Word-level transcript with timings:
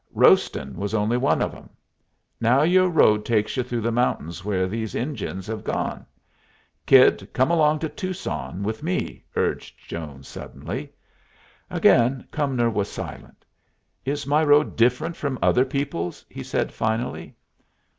Roastin' 0.15 0.77
was 0.77 0.95
only 0.95 1.15
one 1.15 1.43
of 1.43 1.53
'em. 1.53 1.69
Now 2.39 2.63
your 2.63 2.89
road 2.89 3.23
takes 3.23 3.55
you 3.55 3.61
through 3.61 3.81
the 3.81 3.91
mountains 3.91 4.43
where 4.43 4.67
these 4.67 4.95
Injuns 4.95 5.45
hev 5.45 5.63
gone. 5.63 6.07
Kid, 6.87 7.29
come 7.33 7.51
along 7.51 7.77
to 7.77 7.87
Tucson 7.89 8.63
with 8.63 8.81
me," 8.81 9.23
urged 9.35 9.77
Jones, 9.87 10.27
suddenly. 10.27 10.91
Again 11.69 12.27
Cumnor 12.31 12.71
was 12.71 12.89
silent. 12.89 13.45
"Is 14.03 14.25
my 14.25 14.43
road 14.43 14.75
different 14.75 15.15
from 15.15 15.37
other 15.39 15.65
people's?" 15.65 16.25
he 16.27 16.41
said, 16.41 16.71
finally. 16.73 17.35